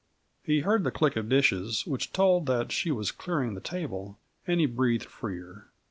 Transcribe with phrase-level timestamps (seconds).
[0.41, 4.59] He heard the click of dishes which told that she was clearing the table, and
[4.59, 5.67] he breathed freer.